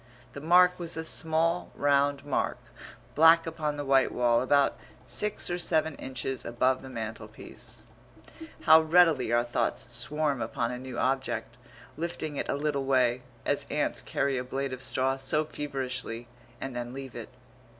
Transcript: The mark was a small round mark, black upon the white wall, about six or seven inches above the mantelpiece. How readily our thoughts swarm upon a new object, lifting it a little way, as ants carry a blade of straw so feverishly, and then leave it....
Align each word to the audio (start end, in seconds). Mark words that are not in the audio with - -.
The 0.33 0.41
mark 0.41 0.79
was 0.79 0.97
a 0.97 1.03
small 1.03 1.69
round 1.75 2.25
mark, 2.25 2.57
black 3.13 3.45
upon 3.45 3.77
the 3.77 3.85
white 3.85 4.11
wall, 4.11 4.41
about 4.41 4.79
six 5.05 5.47
or 5.47 5.59
seven 5.59 5.93
inches 5.97 6.43
above 6.43 6.81
the 6.81 6.89
mantelpiece. 6.89 7.83
How 8.61 8.81
readily 8.81 9.31
our 9.31 9.43
thoughts 9.43 9.93
swarm 9.93 10.41
upon 10.41 10.71
a 10.71 10.79
new 10.79 10.97
object, 10.97 11.55
lifting 11.97 12.35
it 12.35 12.49
a 12.49 12.55
little 12.55 12.85
way, 12.85 13.21
as 13.45 13.67
ants 13.69 14.01
carry 14.01 14.39
a 14.39 14.43
blade 14.43 14.73
of 14.73 14.81
straw 14.81 15.17
so 15.17 15.45
feverishly, 15.45 16.27
and 16.59 16.75
then 16.75 16.93
leave 16.93 17.13
it.... 17.13 17.29